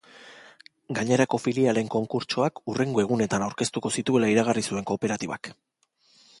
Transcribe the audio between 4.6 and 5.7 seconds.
zuen kooperatibak.